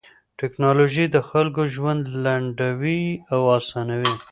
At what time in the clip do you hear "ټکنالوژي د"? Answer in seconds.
0.39-1.17